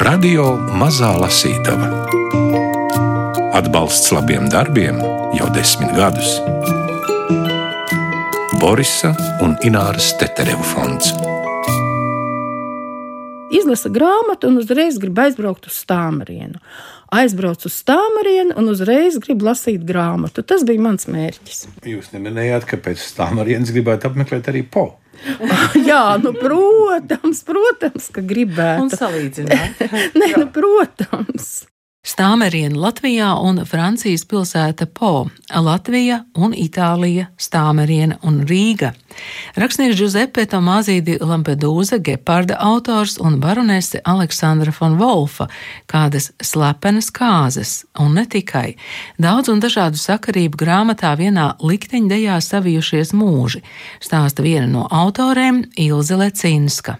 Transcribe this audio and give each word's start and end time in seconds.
Radio 0.00 0.54
Mazā 0.80 1.10
Lasītava 1.20 1.90
Atbalsts 3.60 4.12
labiem 4.14 4.46
darbiem 4.48 5.00
jau 5.34 5.48
desmit 5.52 5.90
gadus. 5.92 6.36
Borisa 8.60 9.10
un 9.42 9.56
Ināras 9.66 10.12
Tetereva 10.20 10.62
fonds. 10.64 11.10
Izlasa 13.50 13.90
grāmatu 13.90 14.48
un 14.48 14.60
uzreiz 14.62 15.00
grib 15.02 15.18
aizbraukt 15.18 15.66
uz 15.66 15.80
stāmarienu. 15.82 16.62
Aizbraucu 17.10 17.66
uz 17.66 17.76
stāmarienu 17.82 18.54
un 18.56 18.70
uzreiz 18.70 19.18
gribu 19.18 19.50
lasīt 19.50 19.82
grāmatu. 19.84 20.46
Tas 20.46 20.62
bija 20.64 20.86
mans 20.86 21.10
mērķis. 21.10 21.66
Jūs 21.90 22.12
neminējāt, 22.14 22.68
ka 22.70 22.78
pēc 22.78 23.02
stāmarienes 23.02 23.74
gribētu 23.74 24.12
apmeklēt 24.12 24.48
arī 24.54 24.62
po. 24.62 24.92
Jā, 25.90 26.04
nu, 26.22 26.32
protams, 26.36 27.42
protams, 27.46 28.08
ka 28.14 28.24
gribētu. 28.24 28.86
Un 28.86 28.92
salīdzināt. 28.94 29.82
Nē, 30.20 30.32
nu, 30.36 30.46
protams. 30.54 31.50
Stāmeriena 32.00 32.78
Latvijā 32.80 33.28
un 33.44 33.58
Francijas 33.68 34.22
pilsēta 34.24 34.86
Po, 34.88 35.26
Latvija 35.52 36.22
un 36.32 36.54
Itālija, 36.56 37.26
Stāmeriena 37.36 38.16
un 38.24 38.38
Rīga. 38.48 38.94
Rakstnieks 39.60 39.98
Giuseppe 39.98 40.46
Tomāzīdi 40.48 41.18
Lampedūza, 41.20 41.98
Geparda 42.00 42.56
autors 42.64 43.18
un 43.20 43.36
baronese 43.42 44.00
Aleksandra 44.08 44.72
von 44.72 44.96
Wolfa, 44.96 45.50
kādas 45.92 46.30
slepenas 46.40 47.12
kāzas, 47.12 47.74
un 48.00 48.16
ne 48.16 48.24
tikai. 48.24 48.78
Daudz 49.20 49.52
un 49.52 49.60
dažādu 49.60 50.00
sakarību 50.00 50.56
grāmatā 50.56 51.12
vienā 51.20 51.50
likteņdejā 51.60 52.40
savijušies 52.48 53.12
mūži, 53.12 53.60
stāsta 54.00 54.40
viena 54.40 54.72
no 54.72 54.88
autorēm 54.88 55.66
Ilze 55.76 56.16
Lecinska. 56.16 56.96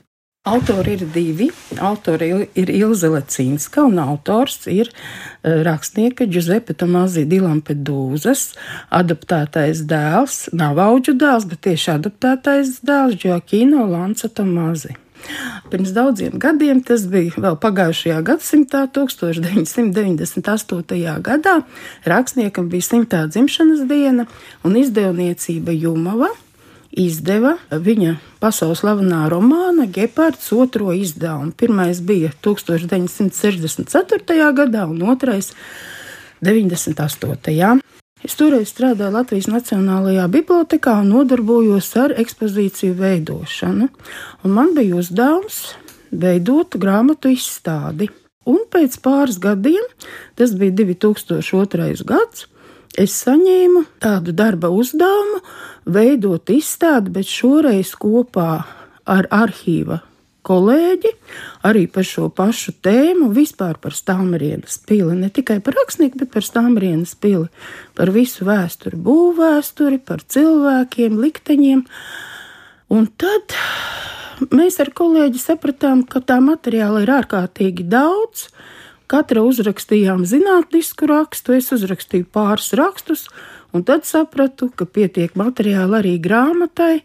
Autori 0.49 0.95
ir 0.97 1.03
divi. 1.13 1.51
Autori 1.85 2.49
ir 2.57 2.71
Ilze 2.73 3.11
Lecīnska 3.13 3.83
un 3.85 4.01
autors 4.01 4.65
ir 4.73 4.89
rakstnieka 5.45 6.25
Giuseppe 6.33 6.73
Tomāzi 6.73 7.29
Dilampedūzas 7.29 8.57
adaptētais 8.89 9.85
dēls, 9.85 10.49
nav 10.57 10.81
auģu 10.81 11.13
dēls, 11.21 11.45
bet 11.45 11.61
tieši 11.69 11.93
adaptētais 11.99 12.81
dēls 12.81 13.21
Džoakino 13.21 13.85
Lanca 13.93 14.33
Tomāzi. 14.33 14.97
Pirms 15.69 15.93
daudziem 15.93 16.41
gadiem, 16.41 16.81
tas 16.89 17.05
bija 17.05 17.37
vēl 17.37 17.61
pagājušajā 17.61 18.25
gadsimtā, 18.33 18.89
1998. 18.97 20.41
gadā, 21.21 21.69
rakstniekam 22.09 22.73
bija 22.73 22.89
simtā 22.95 23.29
dzimšanas 23.29 23.85
diena 23.93 24.25
un 24.65 24.73
izdevniecība 24.81 25.77
Jumava 25.77 26.33
izdeva 26.91 27.57
viņa 27.71 28.17
pasaules 28.43 28.83
slavenā 28.83 29.29
romāna 29.31 29.87
Gepards 29.91 30.53
otro 30.53 30.93
izdevumu. 30.97 31.53
Pirmais 31.53 32.01
bija 32.03 32.31
1964. 32.43 34.53
gadā 34.57 34.87
un 34.91 35.03
otrais 35.11 35.53
98. 36.41 37.81
Es 38.21 38.35
toreiz 38.37 38.69
strādāju 38.69 39.15
Latvijas 39.15 39.47
Nacionālajā 39.49 40.27
Bibliotekā 40.29 40.99
un 41.01 41.09
nodarbojos 41.15 41.89
ar 41.97 42.13
ekspozīciju 42.21 42.99
veidošanu. 42.99 43.89
Un 44.45 44.57
man 44.57 44.75
bija 44.77 44.99
uzdevums 45.01 45.63
veidot 46.11 46.77
grāmatu 46.77 47.33
izstādi. 47.33 48.11
Un 48.49 48.65
pēc 48.73 48.99
pāris 49.05 49.39
gadiem, 49.41 49.85
tas 50.37 50.53
bija 50.59 50.75
2002. 50.83 52.05
gads, 52.09 52.47
es 52.99 53.15
saņēmu 53.25 53.85
tādu 54.03 54.35
darba 54.37 54.71
uzdevumu 54.75 55.41
veidot 55.91 56.51
izstādi, 56.51 57.13
bet 57.15 57.29
šoreiz 57.31 57.95
kopā 57.99 58.53
ar 59.11 59.29
arhīva 59.31 60.01
kolēģi 60.47 61.13
arī 61.69 61.85
par 61.93 62.07
šo 62.07 62.29
pašu 62.35 62.75
tēmu, 62.85 63.31
vispār 63.37 63.79
par 63.83 63.95
Stāmarienas 63.97 64.81
pili. 64.89 65.17
Ne 65.19 65.31
tikai 65.33 65.61
par 65.65 65.77
rakstnieku, 65.79 66.23
bet 66.23 66.33
par 66.35 66.47
Stāmarienas 66.47 67.15
pili, 67.21 67.49
par 67.99 68.13
visu 68.15 68.47
vēsturi, 68.49 68.99
būvvēsturi, 69.05 70.01
par 70.07 70.25
cilvēkiem, 70.25 71.21
likteņiem. 71.21 71.85
Un 72.91 73.07
tad 73.21 73.55
mēs 74.51 74.81
ar 74.83 74.93
kolēģi 74.97 75.43
sapratām, 75.43 76.05
ka 76.09 76.23
tā 76.25 76.41
materiāla 76.45 77.05
ir 77.05 77.15
ārkārtīgi 77.21 77.87
daudz. 77.91 78.49
Katra 79.11 79.43
uzrakstījām 79.43 80.23
zinātnisku 80.29 81.09
rakstu, 81.11 81.57
es 81.59 81.73
uzrakstīju 81.75 82.29
pāris 82.31 82.71
rakstus, 82.79 83.25
un 83.75 83.83
tad 83.87 84.07
sapratu, 84.07 84.69
ka 84.71 84.87
pietiek 84.87 85.35
materiāla 85.39 85.99
arī 85.99 86.15
grāmatai, 86.23 87.01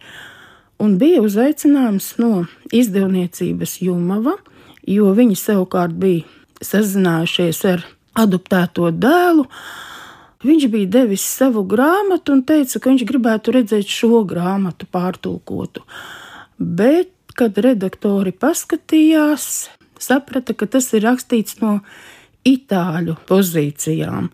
un 0.77 0.99
bija 1.01 1.23
uzaicinājums 1.25 2.11
no 2.21 2.45
izdevniecības 2.69 3.79
Jumava, 3.81 4.35
jo 4.85 5.09
viņi 5.17 5.37
savukārt 5.39 5.95
bija 5.97 6.27
sazinājušies 6.61 7.61
ar 7.71 7.85
adoptēto 8.21 8.91
dēlu. 8.93 9.47
Viņš 10.45 10.67
bija 10.69 10.91
devis 10.99 11.23
savu 11.25 11.63
grāmatu 11.65 12.35
un 12.35 12.43
teica, 12.45 12.77
ka 12.77 12.91
viņš 12.91 13.05
gribētu 13.09 13.55
redzēt 13.55 13.89
šo 13.89 14.21
grāmatu 14.29 14.85
pārtulkotu. 14.93 15.81
Bet, 16.59 17.09
kad 17.35 17.57
redaktori 17.65 18.31
paskatījās, 18.31 19.47
saprata, 20.05 20.55
ka 20.57 20.69
tas 20.69 20.91
ir 20.93 21.05
rakstīts 21.07 21.59
no 21.61 21.79
itāļu 22.45 23.17
pozīcijām. 23.29 24.29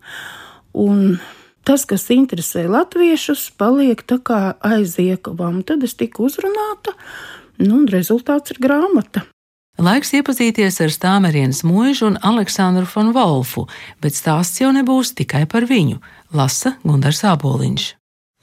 Un 0.78 1.18
tas, 1.66 1.84
kas 1.88 2.08
interesē 2.12 2.66
latviešus, 2.70 3.50
paliek 3.60 4.02
tā 4.04 4.20
kā 4.22 4.42
aiz 4.64 4.98
iekavām. 5.00 5.62
Tad 5.66 5.84
es 5.86 5.96
tiku 5.98 6.28
uzrunāta, 6.28 6.94
nu, 7.62 7.82
un 7.82 7.86
rezultāts 7.90 8.54
ir 8.54 8.62
grāmata. 8.62 9.26
Laiks 9.80 10.12
iepazīties 10.12 10.82
ar 10.84 10.90
Stāmerienas 10.92 11.62
mūžu 11.64 12.10
un 12.10 12.18
Aleksandru 12.20 12.84
von 12.92 13.14
Wolfu, 13.16 13.64
bet 14.04 14.12
stāsts 14.12 14.60
jau 14.60 14.68
nebūs 14.74 15.14
tikai 15.16 15.46
par 15.48 15.64
viņu, 15.64 15.96
lasa 16.36 16.76
Gunārs 16.84 17.24
Aboliņš. 17.24 17.86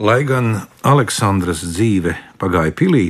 Lai 0.01 0.23
gan 0.25 0.55
Aleksandras 0.87 1.61
dzīve 1.75 2.15
pagāja 2.41 2.73
pilī, 2.73 3.09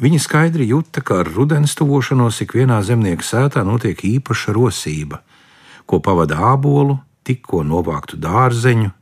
viņa 0.00 0.20
skaidri 0.22 0.68
jūta, 0.70 1.02
ka 1.04 1.22
ar 1.22 1.30
rudens 1.32 1.74
tuvošanos 1.78 2.40
ikvienā 2.44 2.80
zemnieka 2.86 3.24
sētā 3.26 3.64
notiek 3.66 3.98
īpaša 3.98 4.54
rosība, 4.56 5.22
ko 5.86 6.00
pavada 6.00 6.38
ābolu, 6.52 7.00
tikko 7.26 7.62
novāktu 7.66 8.18
dārzeņu 8.20 8.92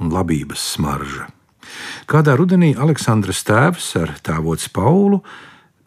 un 0.00 0.14
labības 0.14 0.64
smarža. 0.76 1.28
Kādā 2.10 2.34
rudenī 2.38 2.72
Aleksandras 2.74 3.44
tēvs 3.46 3.92
ar 4.00 4.16
tēvots 4.24 4.70
Paulu 4.74 5.20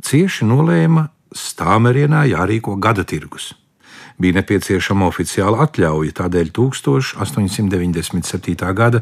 cieši 0.04 0.48
nolēma 0.48 1.10
Stāmerienā 1.34 2.28
jārīko 2.30 2.78
gada 2.78 3.04
tirgus. 3.04 3.52
Bija 4.22 4.38
nepieciešama 4.38 5.08
oficiāla 5.10 5.58
atļauja, 5.66 6.12
tādēļ 6.20 6.48
1897. 6.54 8.74
gada 8.78 9.00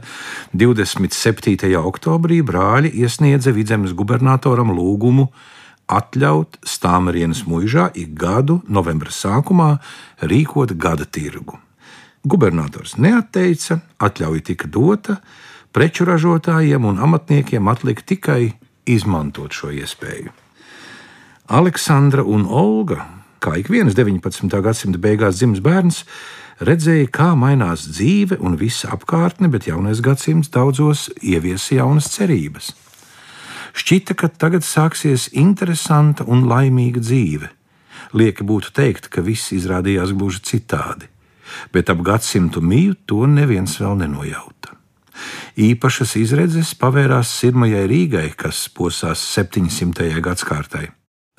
27. 0.53 1.75
oktobrī 1.81 2.37
brāļi 2.45 2.89
iesniedza 3.03 3.51
vidzemes 3.55 3.91
gubernatoram 3.97 4.69
lūgumu 4.75 5.25
atļaut 5.91 6.57
Stāmerienas 6.63 7.43
mūžā 7.47 7.91
ik 7.99 8.09
gadu 8.15 8.61
novembra 8.71 9.11
sākumā 9.11 9.79
rīkot 10.23 10.71
gada 10.79 11.05
tirgu. 11.05 11.59
Gubernators 12.23 12.97
neatteica, 13.01 13.79
atļauja 13.99 14.41
tika 14.51 14.67
dota, 14.69 15.17
preču 15.73 16.05
ražotājiem 16.05 16.85
un 16.85 16.99
amatniekiem 17.01 17.67
atlika 17.71 18.05
tikai 18.05 18.53
izmantot 18.85 19.51
šo 19.55 19.71
iespēju. 19.73 20.29
Aleksandra 21.51 22.23
un 22.23 22.45
Olga, 22.45 23.07
kā 23.41 23.57
ik 23.57 23.71
viens 23.73 23.95
19. 23.97 24.61
gadsimta 24.61 25.01
beigās 25.01 25.39
dzimis 25.39 25.63
bērns, 25.65 26.03
redzēja, 26.61 27.09
kā 27.09 27.31
mainās 27.37 27.87
dzīve 27.89 28.37
un 28.39 28.57
visa 28.61 28.91
apkārtne, 28.93 29.49
bet 29.49 29.67
jaunais 29.69 30.03
gadsimts 30.05 30.51
daudzos 30.53 31.09
ieviesa 31.21 31.79
jaunas 31.79 32.11
cerības. 32.13 32.71
Šķita, 33.73 34.17
ka 34.19 34.29
tagad 34.29 34.67
sāksies 34.67 35.29
interesanta 35.31 36.27
un 36.27 36.45
laimīga 36.51 37.01
dzīve. 37.01 37.49
Lieki 38.13 38.45
būtu 38.45 38.73
teikt, 38.75 39.07
ka 39.07 39.23
viss 39.23 39.53
izrādījās 39.55 40.11
gluži 40.11 40.43
citādi, 40.51 41.07
bet 41.71 41.89
ap 41.89 42.03
gadsimtu 42.03 42.61
mīju 42.61 42.99
to 43.07 43.25
neviens 43.25 43.79
vēl 43.79 43.97
nenojauta. 44.03 44.75
Īpašas 45.61 46.15
izredzes 46.19 46.75
pavērās 46.79 47.31
Sirmajai 47.39 47.85
Rīgai, 47.89 48.29
kas 48.35 48.67
posās 48.75 49.23
700. 49.33 50.11
gadsimtai. 50.23 50.89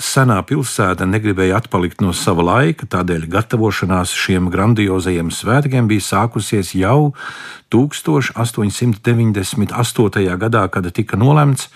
Senā 0.03 0.41
pilsēta 0.43 1.07
negribēja 1.07 1.61
atpalikt 1.61 2.01
no 2.03 2.11
sava 2.17 2.43
laika, 2.43 2.87
tādēļ 2.91 3.29
gatavošanās 3.31 4.11
šiem 4.19 4.51
grandiozajiem 4.51 5.31
svētkiem 5.31 5.87
bija 5.87 6.03
sākusies 6.03 6.75
jau 6.75 7.15
1898. 7.71 10.27
gadā, 10.43 10.67
kad 10.75 10.91
tika 10.97 11.15
nolemts, 11.17 11.71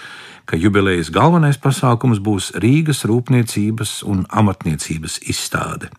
ka 0.47 0.57
jubilejas 0.59 1.11
galvenais 1.15 1.59
pasākums 1.63 2.19
būs 2.23 2.53
Rīgas 2.63 3.05
rūpniecības 3.07 4.03
un 4.11 4.27
amatniecības 4.31 5.19
izstāde. 5.31 5.91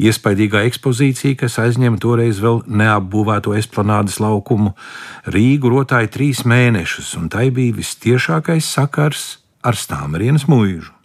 Iespaidīgā 0.00 0.64
ekspozīcija, 0.68 1.36
kas 1.42 1.58
aizņem 1.60 1.98
toreiz 2.00 2.40
vēl 2.40 2.62
neapbūvēto 2.68 3.54
esplanādes 3.58 4.20
laukumu, 4.22 4.70
Rīgu 5.28 5.68
rotāja 5.76 6.08
trīs 6.16 6.44
mēnešus, 6.48 7.16
un 7.20 7.28
tai 7.28 7.50
bija 7.52 7.76
vistiešākais 7.82 8.64
sakars 8.78 9.22
ar 9.60 9.74
Stāmarienas 9.76 10.48
mūžu. 10.48 10.99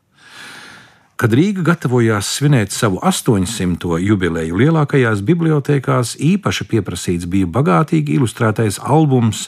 Kad 1.15 1.31
Rīga 1.31 1.63
gatavojās 1.63 2.27
svinēt 2.27 2.73
savu 2.75 2.97
800. 2.99 4.01
jubileju, 4.03 4.57
lielākajās 4.59 5.21
bibliotekās 5.23 6.17
īpaši 6.19 6.65
pieprasīts 6.67 7.29
bija 7.31 7.47
bagātīgi 7.47 8.17
ilustrētais 8.17 8.81
albums, 8.83 9.45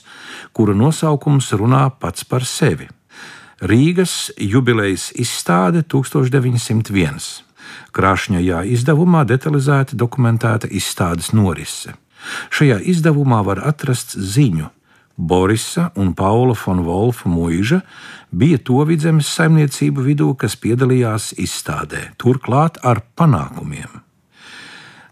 kura 0.55 0.71
nosaukums 0.71 1.51
runā 1.59 1.89
pats 1.99 2.23
par 2.23 2.47
sevi. 2.47 2.87
Rīgas 3.59 4.31
jubilejas 4.39 5.09
izstāde 5.19 5.83
1901. 5.83 7.19
Krāšņajā 7.91 8.63
izdevumā 8.71 9.25
detalizēti 9.27 9.99
dokumentēta 9.99 10.71
izstādes 10.71 11.33
norise. 11.35 11.97
Šajā 12.47 12.79
izdevumā 12.95 13.41
var 13.43 13.59
atrast 13.67 14.15
ziņu, 14.15 14.71
Borisa 15.17 15.91
un 15.97 16.13
Paula 16.13 16.53
von 16.53 16.83
Wolfa 16.85 17.29
mūža 17.29 17.81
bija 18.29 18.59
to 18.61 18.83
vidzemes 18.85 19.29
saimniecību 19.33 20.03
vidū, 20.05 20.33
kas 20.37 20.55
piedalījās 20.61 21.31
izstādē, 21.41 22.11
turklāt 22.21 22.77
ar 22.85 23.01
panākumiem. 23.17 24.03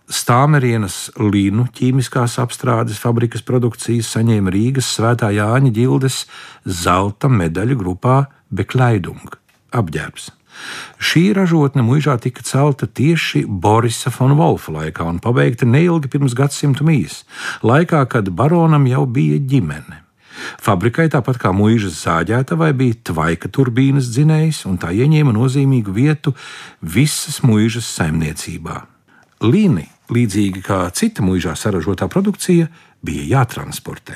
Stāmerienas 0.06 1.10
līnu 1.18 1.66
ķīmiskās 1.74 2.38
apstrādes 2.38 3.00
fabrikas 3.02 3.42
produkcijas 3.42 4.12
saņēma 4.13 4.54
Rīgas 4.54 4.92
Svētā 4.94 5.31
Jāņa 5.34 5.74
ģildes 5.74 6.19
zelta 6.69 7.25
medaļu 7.25 7.80
grupā 7.81 8.19
Bekleidung 8.54 9.34
apģērbs. 9.74 10.30
Šī 11.02 11.30
ražotne 11.36 11.84
mūžā 11.86 12.16
tika 12.22 12.44
celta 12.46 12.88
tieši 12.88 13.46
Borisa 13.48 14.12
von 14.16 14.38
Wolfa 14.40 14.74
laikā 14.75 15.06
un 15.10 15.19
pabeigta 15.24 15.68
neilgi 15.68 16.12
pirms 16.12 16.36
gadsimta 16.38 16.86
mīs, 16.88 17.24
laikā, 17.63 18.06
kad 18.10 18.31
baronam 18.31 18.88
jau 18.90 19.06
bija 19.06 19.40
ģimene. 19.40 20.02
Fabrikai, 20.62 21.07
tāpat 21.12 21.40
kā 21.40 21.52
mūžas 21.56 22.02
zāģētavai, 22.04 22.72
bija 22.75 23.00
tvaika 23.12 23.50
turbīnas 23.52 24.10
dzinējs, 24.12 24.66
un 24.69 24.80
tā 24.81 24.92
ieņēma 24.92 25.34
nozīmīgu 25.36 25.96
vietu 25.96 26.36
visas 26.81 27.42
mūžas 27.46 27.88
saimniecībā. 27.96 28.81
Līni, 29.46 29.88
līdzīgi 30.12 30.63
kā 30.66 30.81
cita 30.96 31.24
mūžā 31.25 31.56
saražotā 31.60 32.10
produkcija, 32.12 32.68
bija 33.06 33.40
jātransportē. 33.40 34.16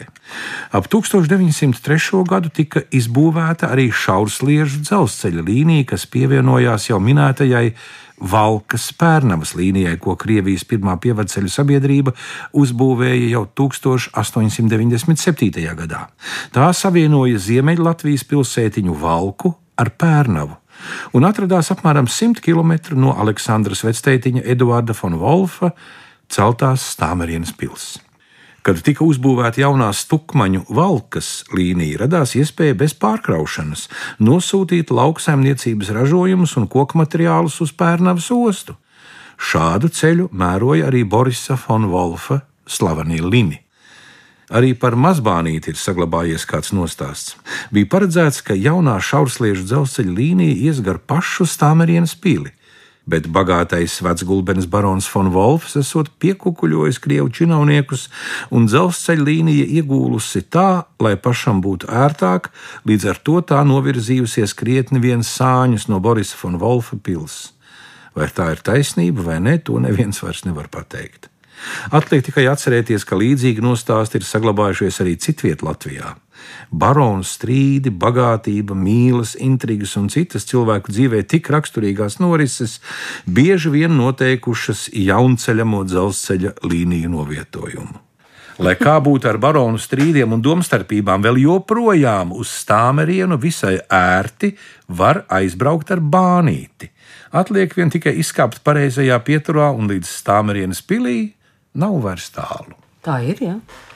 Ap 0.76 0.88
1903. 0.92 2.24
gadu 2.30 2.50
tika 2.54 2.80
izbūvēta 2.92 3.66
arī 3.74 3.92
šaursliežu 3.94 4.78
dzelzceļa 4.84 5.42
līnija, 5.46 5.86
kas 5.94 6.04
pievienojās 6.10 6.90
jau 6.90 7.00
minētajai 7.04 7.74
Valkas 8.20 8.94
Pērnavas 9.00 9.56
līnijai, 9.56 9.96
ko 10.02 10.16
Krievijas 10.20 10.66
pirmā 10.68 10.98
pievadceļu 11.00 11.50
sabiedrība 11.54 12.12
uzbūvēja 12.52 13.30
jau 13.32 13.46
1897. 13.62 15.76
gadā. 15.80 16.02
Tā 16.52 16.74
savienoja 16.76 17.40
Ziemeļlatvijas 17.40 18.24
pilsētiņu 18.28 18.94
Valku 19.00 19.56
ar 19.80 19.90
Pērnavu 19.96 20.60
un 21.16 21.28
atradās 21.28 21.72
apmēram 21.74 22.10
100 22.12 22.44
km 22.44 23.00
no 23.00 23.16
Aleksandras 23.20 23.84
vectētiņa 23.88 24.46
Eduarda 24.56 24.96
von 25.02 25.18
Wolfa 25.22 25.74
celtās 26.30 26.86
Stāmerienas 26.94 27.56
pilsētas. 27.56 28.09
Kad 28.66 28.82
tika 28.84 29.06
uzbūvēta 29.08 29.62
jaunā 29.62 29.88
stukmaņu 29.96 30.66
valkas 30.76 31.46
līnija, 31.56 32.02
radās 32.04 32.36
iespēja 32.36 32.76
bez 32.82 32.96
pārkraušanas 33.00 33.88
nosūtīt 34.20 34.92
lauksaimniecības 34.92 35.94
ražojumus 35.96 36.58
un 36.60 36.68
koku 36.68 37.00
materiālus 37.00 37.62
uz 37.64 37.72
Pērnavas 37.72 38.28
ostu. 38.36 38.76
Šādu 39.40 39.88
ceļu 39.96 40.28
mēroja 40.36 40.90
arī 40.90 41.06
Borisa 41.08 41.56
von 41.68 41.88
Wolfa 41.94 42.42
slavenie 42.68 43.22
Lini. 43.24 43.62
Arī 44.50 44.74
par 44.74 44.98
mazbānīti 44.98 45.72
ir 45.72 45.78
saglabājies 45.78 46.44
kāds 46.50 46.74
nostāsts. 46.74 47.36
Bija 47.72 47.88
paredzēts, 47.92 48.42
ka 48.42 48.58
jaunā 48.58 48.98
šaursliežu 48.98 49.68
dzelzceļa 49.70 50.16
līnija 50.20 50.56
ies 50.68 50.82
gar 50.84 50.98
pašu 51.00 51.46
Stāmerienas 51.48 52.18
pili 52.18 52.52
bet 53.10 53.28
bagātais 53.34 54.00
vecgulbenes 54.06 54.68
barons 54.70 55.08
von 55.10 55.32
Wolfs 55.34 55.76
esot 55.80 56.12
piekukuļojis 56.22 57.02
krievu 57.04 57.32
činovniekus, 57.34 58.08
un 58.54 58.68
dzelzceļa 58.70 59.26
līnija 59.30 59.66
iegūlusi 59.80 60.46
tā, 60.54 60.86
lai 61.02 61.16
pašam 61.18 61.64
būtu 61.66 61.90
ērtāk, 61.90 62.52
līdz 62.90 63.10
ar 63.14 63.24
to 63.26 63.40
tā 63.54 63.64
novirzījusies 63.68 64.56
krietni 64.58 65.02
viens 65.04 65.32
sāņus 65.40 65.90
no 65.90 66.02
Borisa 66.04 66.38
von 66.44 66.60
Wolfa 66.62 67.00
pils. 67.02 67.50
Vai 68.16 68.30
tā 68.34 68.52
ir 68.54 68.64
taisnība 68.66 69.26
vai 69.26 69.42
nē, 69.44 69.60
to 69.66 69.80
neviens 69.82 70.22
vairs 70.24 70.46
nevar 70.46 70.70
pateikt. 70.72 71.30
Atliek 71.92 72.24
tikai 72.24 72.46
atcerēties, 72.52 73.04
ka 73.06 73.20
līdzīgi 73.20 73.64
nostāsti 73.64 74.20
ir 74.20 74.28
saglabājušies 74.28 75.02
arī 75.04 75.18
citviet 75.20 75.64
Latvijā. 75.66 76.16
Baronu 76.70 77.26
strīdi, 77.26 77.90
bagātība, 77.90 78.76
mīlas, 78.78 79.36
intrigas 79.40 79.96
un 79.98 80.10
citas 80.14 80.46
cilvēku 80.50 80.94
dzīvē 80.94 81.24
tik 81.30 81.50
raksturīgās 81.50 82.20
norises 82.22 82.78
bieži 83.26 83.74
vien 83.74 83.98
noteikušas 83.98 84.90
jaunceļamo 84.94 85.82
dzelzceļa 85.90 86.54
līniju 86.70 87.16
novietojumu. 87.16 88.06
Lai 88.60 88.74
kā 88.76 88.98
būtu 89.00 89.30
ar 89.30 89.38
baronu 89.40 89.80
strīdiem 89.80 90.34
un 90.36 90.42
domstarpībām, 90.44 91.24
vēl 91.24 91.40
joprojām 91.46 92.34
uz 92.36 92.52
stāmerienu 92.52 93.38
visai 93.40 93.78
ērti 93.88 94.52
var 95.00 95.24
aizbraukt 95.32 95.94
ar 95.96 96.02
bānīti. 96.04 96.92
Atliek 97.40 97.72
vien 97.78 97.94
tikai 97.94 98.18
izkāpt 98.20 98.60
pareizajā 98.66 99.16
pieturā 99.24 99.70
un 99.72 99.88
līdz 99.88 100.12
stāmerienes 100.12 100.84
pilī 100.84 101.20
nav 101.80 102.02
vairs 102.04 102.28
tālu. 102.36 102.76
Tā 103.06 103.22
ir, 103.24 103.40
jā. 103.40 103.56
Ja? 103.56 103.89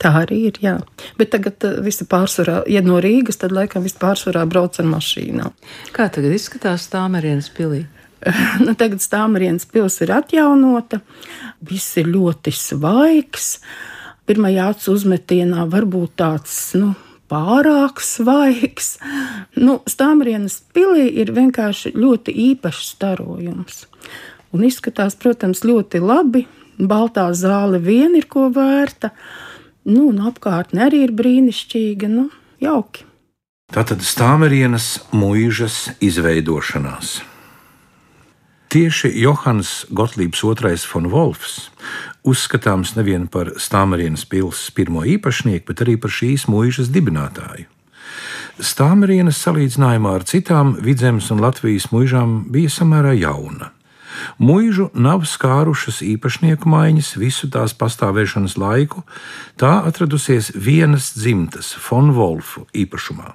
Tā 0.00 0.14
arī 0.22 0.38
ir. 0.48 0.58
Jā. 0.64 0.78
Bet 1.20 1.34
tagad 1.34 1.60
uh, 1.68 1.78
visi 1.84 2.06
pārsvarā, 2.08 2.62
ja 2.72 2.80
no 2.84 3.00
Rīgas, 3.04 3.40
tad 3.42 3.52
laikam 3.52 3.84
viss 3.84 3.98
pārsvarā 4.00 4.46
brauc 4.48 4.78
ar 4.80 4.88
mašīnām. 4.88 5.56
Kā 5.96 6.08
tagad 6.12 6.32
izskatās 6.36 6.88
Stāmerienas 6.88 7.50
pilī? 7.52 7.84
nu, 8.64 8.74
tagad 8.80 9.04
Stāmerienas 9.04 9.68
pils 9.68 10.00
ir 10.04 10.12
atjaunota, 10.16 11.00
viss 11.64 11.96
ir 12.00 12.08
ļoti 12.12 12.52
svaigs. 12.56 13.54
Pirmajā 14.28 14.70
acu 14.72 14.92
uzmetienā 14.94 15.64
varbūt 15.68 16.16
tāds, 16.20 16.56
nu, 16.78 16.92
pārāk 17.30 18.02
svaigs. 18.04 18.94
Nu, 19.58 19.80
Stāmrienas 19.88 20.60
pilī 20.74 21.08
ir 21.22 21.32
vienkārši 21.36 21.94
ļoti 21.96 22.34
īpašs 22.50 22.94
starojums. 22.96 23.84
Un 24.54 24.66
izskatās, 24.66 25.16
protams, 25.18 25.64
ļoti 25.66 26.02
labi. 26.02 26.46
Baltā 26.80 27.28
zāle 27.36 27.78
vien 27.82 28.16
ir 28.16 28.26
ko 28.30 28.48
vērta. 28.54 29.12
Nu, 29.90 30.10
un 30.12 30.20
apkārtne 30.30 30.86
arī 30.86 31.04
ir 31.08 31.14
brīnišķīga, 31.18 32.10
nu, 32.10 32.28
jauki. 32.62 33.06
Tātad 33.70 34.02
stāmerienas 34.06 35.00
mūžas 35.14 35.90
izveidošanās. 36.02 37.20
Tieši 38.70 39.10
Johans 39.18 39.84
Gotlības 39.90 40.44
II 40.46 40.78
von 40.92 41.08
Wolfs 41.10 41.54
uzskatāms 42.22 42.94
nevien 42.94 43.26
par 43.26 43.52
Stāmerienas 43.58 44.22
pilsētas 44.30 44.70
pirmo 44.76 45.02
īpašnieku, 45.02 45.66
bet 45.70 45.82
arī 45.82 45.96
par 45.98 46.14
šīs 46.14 46.46
mūžas 46.50 46.92
dibinātāju. 46.94 47.66
Stāmerienas 48.60 49.40
salīdzinājumā 49.42 50.14
ar 50.18 50.26
citām 50.28 50.76
vidzemes 50.84 51.30
un 51.34 51.42
Latvijas 51.42 51.88
mūžām 51.94 52.44
bija 52.52 52.70
samērā 52.70 53.16
jauna. 53.18 53.72
Mūžu 54.40 54.88
nav 54.94 55.26
skārušas 55.28 56.00
īpašnieku 56.06 56.68
maiņas 56.70 57.12
visu 57.20 57.50
tās 57.52 57.74
pastāvēšanas 57.76 58.56
laiku, 58.60 59.04
tā 59.60 59.80
atradusies 59.88 60.52
vienas 60.54 61.12
dzimtas, 61.16 61.74
von 61.88 62.14
Wolfu 62.16 62.66
īpašumā. 62.72 63.34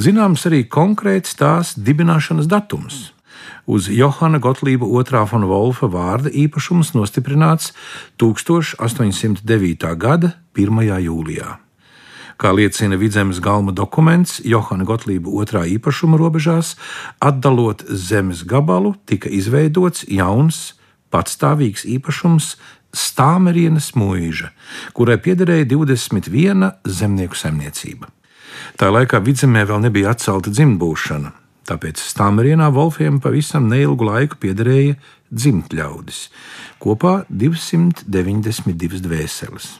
Zināms 0.00 0.46
arī 0.50 0.64
konkrēts 0.68 1.36
tās 1.38 1.74
dibināšanas 1.78 2.50
datums. 2.50 3.10
Uz 3.70 3.88
Johana 3.92 4.40
Gotlība 4.42 4.86
II 4.86 5.24
von 5.30 5.46
Wolfa 5.46 5.86
vārda 5.86 6.32
īpašums 6.32 6.94
nostiprināts 6.96 7.72
1809. 8.18 9.96
gada 9.96 10.34
1. 10.58 10.86
jūlijā. 11.06 11.58
Kā 12.40 12.54
liecina 12.56 12.96
Vidzemes 12.96 13.36
galma 13.44 13.72
dokuments, 13.76 14.38
Johana 14.48 14.86
Gotlība 14.88 15.28
otrā 15.42 15.66
īpašuma 15.68 16.16
robežās, 16.16 16.72
atdalot 17.20 17.84
zemes 17.92 18.46
gabalu, 18.48 18.94
tika 19.04 19.28
izveidots 19.28 20.06
jauns, 20.08 20.70
patstāvīgs 21.12 21.84
īpašums 21.84 22.54
Stāmerienas 22.96 23.92
mūža, 23.92 24.48
kurai 24.96 25.18
piederēja 25.20 25.68
21 25.68 26.64
zemnieku 26.88 27.36
saimniecība. 27.36 28.08
Tā 28.80 28.88
laikā 28.88 29.20
vidzemē 29.20 29.66
vēl 29.68 29.84
nebija 29.84 30.16
atcelta 30.16 30.48
dzimtbūšana, 30.50 31.34
tāpēc 31.68 32.00
Stāmerienā 32.00 32.70
Wolfiem 32.72 33.20
pavisam 33.20 33.68
neilgu 33.68 34.08
laiku 34.08 34.40
piederēja 34.40 34.96
dzimtļaudis, 35.28 36.24
kopā 36.80 37.20
292 37.28 39.04
dvēseles. 39.04 39.70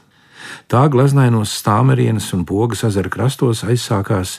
Tā 0.70 0.86
glaznainos 0.92 1.52
stāmerienas 1.60 2.30
un 2.36 2.44
pogas 2.48 2.84
ezera 2.88 3.10
krastos 3.12 3.64
aizsākās 3.66 4.38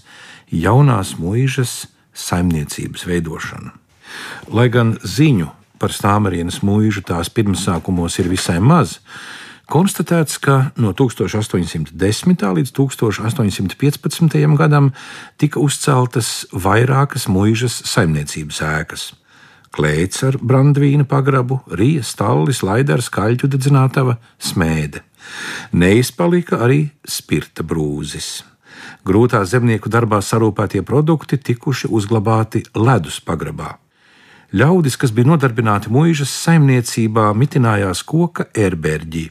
jaunās 0.52 1.16
mūžas 1.20 1.86
saimniecības 2.14 3.06
veidošana. 3.08 3.72
Lai 4.52 4.68
gan 4.72 4.98
ziņu 5.04 5.50
par 5.82 5.94
stāmerienas 5.96 6.62
mūžu 6.66 7.04
tās 7.08 7.32
pirmsākumos 7.34 8.20
ir 8.22 8.30
visai 8.30 8.60
maz, 8.62 9.00
konstatēts, 9.72 10.38
ka 10.44 10.58
no 10.76 10.92
1810. 10.94 11.96
līdz 12.58 12.74
1815. 12.76 14.38
gadam 14.60 14.92
tika 15.42 15.62
uzceltas 15.64 16.46
vairākas 16.52 17.28
mūžas 17.32 17.82
saimniecības 17.94 18.62
ēkas. 18.68 19.12
klēts 19.72 20.26
ar 20.28 20.36
brandvīna 20.36 21.06
pagrabu, 21.08 21.62
rīja 21.72 22.04
stallis, 22.04 22.60
laidars, 22.60 23.08
kaļķu 23.08 23.48
dedzinātava, 23.48 24.18
smēde. 24.36 25.00
Neizpalika 25.72 26.62
arī 26.66 26.86
spirta 27.08 27.64
brūzis. 27.64 28.42
Grūtā 29.06 29.42
zemnieku 29.46 29.90
darbā 29.90 30.22
sarūpētie 30.22 30.82
produkti 30.86 31.38
tikuši 31.38 31.90
uzglabāti 31.90 32.64
ledus 32.78 33.20
pagrabā. 33.26 33.76
Ļaudis, 34.52 34.98
kas 35.00 35.14
bija 35.16 35.30
nodarbināti 35.32 35.92
mūžas 35.94 36.32
saimniecībā, 36.44 37.30
mitinājās 37.40 38.04
koka 38.04 38.50
ērberģī. 38.52 39.30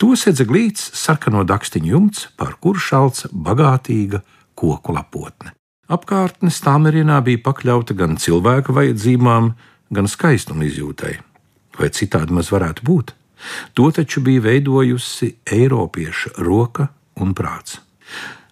To 0.00 0.14
sedza 0.16 0.46
glīts 0.48 0.88
sarkano 0.96 1.44
dakstiņu 1.44 1.92
jumts, 1.92 2.28
pār 2.38 2.56
kuru 2.56 2.80
šalca 2.80 3.28
bagātīga 3.32 4.22
koku 4.56 4.94
lapotne. 4.96 5.52
Apkārtne 5.88 6.50
stāmerienā 6.52 7.20
bija 7.24 7.42
pakļauta 7.44 7.96
gan 7.96 8.16
cilvēka 8.20 8.72
vajadzībām, 8.76 9.52
gan 9.92 10.08
skaistuma 10.08 10.66
izjūtai. 10.68 11.14
Vai 11.78 11.92
citādi 11.94 12.34
maz 12.34 12.50
varētu 12.52 12.84
būt? 12.84 13.14
To 13.74 13.90
taču 13.94 14.20
bija 14.20 14.40
veidojusi 14.48 15.34
Eiropieša 15.46 16.38
roka 16.38 16.88
un 17.16 17.34
prāts. 17.34 17.78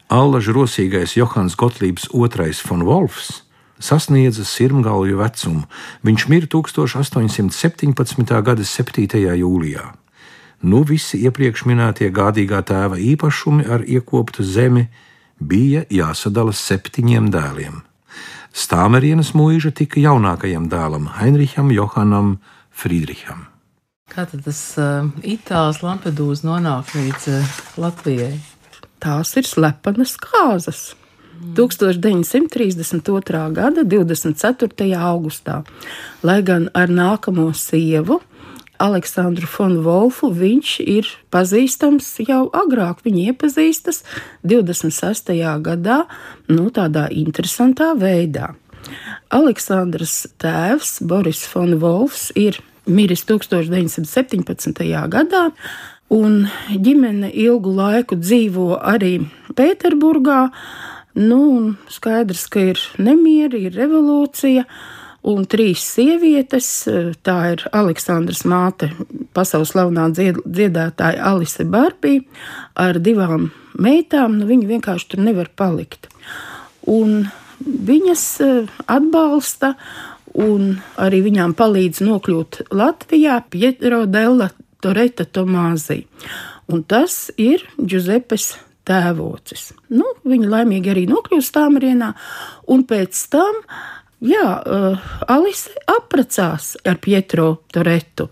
Allaža 0.08 0.52
rosīgais 0.54 1.16
Johans 1.16 1.56
Gotlības 1.58 2.08
II 2.14 2.54
von 2.68 2.86
Wolfs 2.86 3.42
sasniedza 3.78 4.44
sirmgalvju 4.44 5.18
vecumu. 5.18 5.62
Viņš 6.06 6.28
mirra 6.28 6.48
1817. 6.48 8.42
gada 8.42 8.64
7. 8.64 9.06
jūlijā. 9.36 9.92
Nu, 10.62 10.82
visi 10.82 11.20
iepriekš 11.26 11.66
minētie 11.68 12.08
gādīgā 12.10 12.62
tēva 12.64 12.96
īpašumi 12.96 13.66
ar 13.68 13.84
iekoptu 13.84 14.42
zemi 14.42 14.86
bija 15.38 15.84
jāsadala 15.92 16.54
septiņiem 16.56 17.28
dēliem. 17.30 17.82
Stāmerienas 18.56 19.34
mūža 19.36 19.74
tika 19.76 20.00
jaunākajam 20.00 20.70
dēlam, 20.72 21.10
Heinricham 21.18 21.68
Johanam 21.74 22.38
Friedricham. 22.72 23.55
Kā 24.06 24.22
tad 24.30 24.44
tas 24.46 24.60
uh, 24.78 25.08
itālis 25.26 25.82
Lampedūza 25.82 26.46
nonāk 26.46 26.92
līdz 26.94 27.24
uh, 27.32 27.56
Latvijai? 27.82 28.36
Tās 29.02 29.34
ir 29.36 29.44
slepenas 29.48 30.14
kāzas. 30.22 30.94
1932. 31.56 33.52
gada 33.52 33.82
24. 33.84 34.86
augustā, 34.96 35.64
lai 36.24 36.38
gan 36.46 36.70
ar 36.72 36.88
nākamo 36.88 37.50
sievu, 37.52 38.20
Aleksandru 38.78 39.48
Fonu 39.48 39.82
Wolfu, 39.84 40.30
viņš 40.32 40.70
ir 40.84 41.08
pazīstams 41.32 42.08
jau 42.28 42.46
agrāk. 42.56 43.00
Viņi 43.04 43.30
iepazīstas 43.32 44.02
26. 44.44 45.32
gadā, 45.64 46.04
nu, 46.52 46.68
tādā 46.70 47.08
interesantā 47.10 47.94
veidā. 47.96 48.52
Aleksandrs 49.34 50.26
tēvs, 50.38 51.00
Boris 51.02 51.46
Fonu 51.48 51.80
Wolfs, 51.82 52.30
ir 52.36 52.60
miris 52.86 53.24
1917. 53.26 54.84
gadā, 55.10 55.44
un 56.12 56.46
ģimene 56.70 57.30
ilgu 57.34 57.72
laiku 57.76 58.18
dzīvo 58.20 58.76
arī 58.78 59.18
Pēterburgā. 59.56 60.46
Nu, 61.16 61.74
skaidrs, 61.88 62.44
ka 62.52 62.62
ir 62.72 62.80
nemieri, 63.00 63.64
ir 63.66 63.76
revolūcija, 63.78 64.66
un 65.26 65.46
trīs 65.50 65.82
sievietes. 65.96 66.68
Tā 67.26 67.36
ir 67.54 67.64
Aleksandras 67.74 68.44
māte, 68.46 68.90
pasaules 69.34 69.72
slavenā 69.72 70.10
dzied, 70.14 70.42
dziedātāja 70.44 71.24
Alise 71.32 71.66
Barbija, 71.66 72.22
ar 72.76 73.00
divām 73.00 73.50
meitām. 73.80 74.36
Nu, 74.38 74.46
viņi 74.50 74.70
vienkārši 74.76 75.14
tur 75.14 75.24
nevar 75.26 75.50
palikt. 75.56 76.10
Un 76.86 77.26
viņas 77.64 78.26
eh, 78.44 78.76
atbalsta, 78.86 79.74
un 80.36 80.76
arī 81.00 81.22
viņām 81.26 81.54
palīdz 81.56 82.02
nokļūt 82.04 82.60
Latvijā 82.76 83.40
Pietro 83.50 84.04
Della 84.10 84.50
Toreta 84.84 85.24
Tomāzī. 85.24 86.04
Un 86.72 86.82
tas 86.84 87.30
ir 87.40 87.64
Giuseppes 87.78 88.54
tēvocis. 88.86 89.70
Nu, 89.94 90.06
viņa 90.26 90.50
laimīgi 90.52 90.92
arī 90.92 91.04
nokļūst 91.10 91.54
Tāmarienā, 91.56 92.12
un 92.70 92.84
pēc 92.88 93.22
tam, 93.32 93.60
jā, 94.22 94.46
uh, 94.60 95.10
Alise 95.32 95.74
apprecās 95.90 96.74
ar 96.86 97.00
Pietro 97.02 97.52
Toretu. 97.72 98.28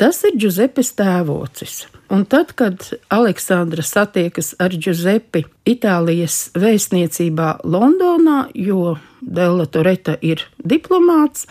Tas 0.00 0.22
ir 0.24 0.38
Giuseppes 0.40 0.94
tēvocis. 0.96 1.82
Un 2.08 2.22
tad, 2.24 2.54
kad 2.56 2.86
Aleksandra 3.12 3.82
satiekas 3.84 4.54
ar 4.56 4.72
Giuseppi 4.72 5.42
Itālijas 5.68 6.46
vēstniecībā 6.56 7.50
Londonā, 7.68 8.46
jo 8.56 8.96
Della 9.20 9.66
Toreta 9.68 10.14
ir 10.24 10.46
diplomāts, 10.64 11.44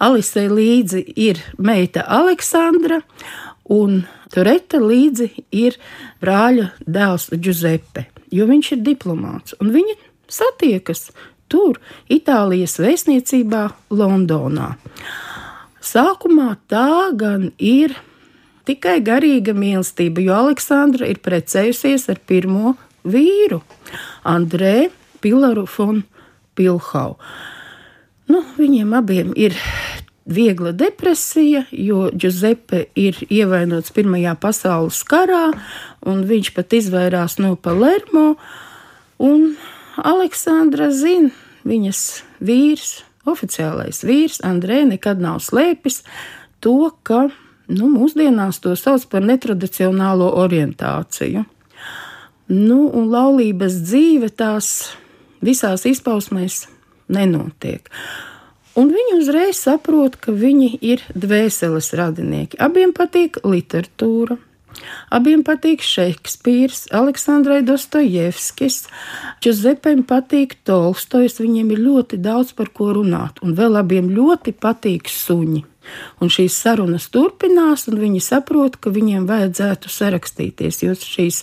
Alisei 0.00 0.48
līdzi 0.48 1.02
ir 1.20 1.42
meita 1.60 2.06
Aleksandra, 2.08 3.02
un 3.68 4.00
Tureta 4.32 4.80
līdzi 4.80 5.28
ir 5.52 5.76
brāļa 6.24 6.70
dēls 6.88 7.28
Giuseppe, 7.36 8.06
jo 8.32 8.48
viņš 8.48 8.72
ir 8.78 8.86
diplomāts, 8.88 9.58
un 9.60 9.74
viņi 9.76 9.98
satiekas 10.32 11.10
tur, 11.52 11.76
Itālijas 12.08 12.78
vēstniecībā 12.80 13.66
Londonā. 13.92 14.72
Sākumā 15.82 16.54
tā 16.70 17.10
gan 17.18 17.50
ir 17.58 17.96
tikai 18.68 19.00
garīga 19.02 19.54
mīlestība, 19.56 20.22
jo 20.22 20.36
Aleksandra 20.44 21.08
ir 21.10 21.18
precējusies 21.24 22.06
ar 22.12 22.20
pirmo 22.26 22.76
vīru, 23.02 23.60
Andrē 24.22 24.92
Pilaru 25.22 25.66
von 25.76 26.04
Pilhau. 26.54 27.16
Nu, 28.30 28.44
viņiem 28.56 28.94
abiem 28.94 29.32
ir 29.34 29.56
viegla 30.24 30.70
depresija, 30.72 31.64
jo 31.74 32.08
Giuseppe 32.14 32.86
ir 32.94 33.18
ievainots 33.26 33.92
Pirmajā 33.94 34.36
pasaules 34.40 35.02
karā, 35.08 35.50
un 36.06 36.22
viņš 36.28 36.52
pat 36.54 36.76
izvairās 36.78 37.40
no 37.42 37.56
Palermo. 37.56 38.36
Un 39.22 39.56
Aleksandra 39.98 40.90
zina, 40.94 41.32
viņas 41.66 42.22
vīrs, 42.42 43.02
oficiālais 43.28 44.02
vīrs, 44.06 44.40
Andrē, 44.46 44.82
nekad 44.88 45.22
nav 45.22 45.40
slēpis 45.44 46.02
to, 46.62 46.90
ka 47.06 47.28
nu, 47.72 47.88
mūsdienās 47.92 48.60
to 48.62 48.74
sauc 48.78 49.04
par 49.10 49.24
netradicionālo 49.26 50.30
orientāciju. 50.42 51.44
Nu, 52.52 52.80
un 52.90 53.08
laulības 53.12 53.78
dzīve 53.86 54.28
tās 54.36 54.92
visās 55.42 55.86
izpausmēs 55.88 56.66
nenotiek. 57.12 57.88
Un 58.78 58.88
viņi 58.92 59.18
uzreiz 59.18 59.58
saprot, 59.60 60.16
ka 60.16 60.32
viņi 60.32 60.70
ir 60.80 61.02
dvēseles 61.12 61.92
radinieki. 61.98 62.58
Abiem 62.62 62.94
patīk 62.96 63.38
literatūra, 63.44 64.38
abiem 65.12 65.42
patīk 65.46 65.82
Šekspīrs, 65.86 66.86
Aleksandrai 66.94 67.60
Dostojevskis, 67.66 68.86
Čuzepēm 69.44 70.04
patīk 70.08 70.58
Tolstojs. 70.66 71.40
Viņiem 71.42 71.74
ir 71.74 71.84
ļoti 71.84 72.20
daudz 72.22 72.54
par 72.58 72.72
ko 72.74 72.92
runāt, 72.96 73.42
un 73.42 73.56
vēl 73.58 73.78
abiem 73.80 74.10
ļoti 74.12 74.54
patīk 74.56 75.10
suņi. 75.10 75.66
Un 76.22 76.30
šīs 76.30 76.54
sarunas 76.62 77.08
turpinās, 77.10 77.88
un 77.90 77.98
viņi 77.98 78.20
saprot, 78.22 78.76
ka 78.78 78.92
viņiem 78.94 79.24
vajadzētu 79.26 79.90
sarakstīties, 79.90 80.82
jo 80.84 80.94
šīs 80.94 81.42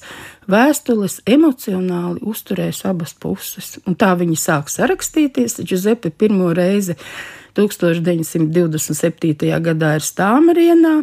vēstules 0.49 1.19
emocionāli 1.27 2.23
uzturēs 2.23 2.85
abas 2.87 3.13
puses. 3.19 3.75
Un 3.83 3.99
tā 3.99 4.13
viņi 4.19 4.39
sāk 4.39 4.71
sarakstīties. 4.71 5.59
Giuseppe 5.67 6.13
pirmo 6.15 6.53
reizi 6.55 6.95
1927. 7.57 9.49
gadā 9.65 9.95
ir 9.97 10.03
stāmerienā, 10.05 10.95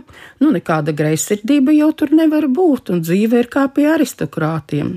nu 0.43 0.53
nekāda 0.55 0.95
greizsirdība 0.97 1.75
jau 1.77 1.91
tur 1.97 2.15
nevar 2.17 2.47
būt, 2.47 2.93
un 2.95 3.03
dzīve 3.03 3.43
ir 3.43 3.49
kā 3.53 3.67
pie 3.73 3.87
aristokrātiem. 3.97 4.97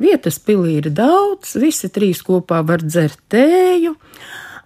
Vietas 0.00 0.40
pilī 0.42 0.78
ir 0.80 0.90
daudz, 0.94 1.56
visi 1.60 1.88
trīs 1.92 2.22
kopā 2.26 2.62
var 2.66 2.82
dzert 2.82 3.20
tēju. 3.30 3.94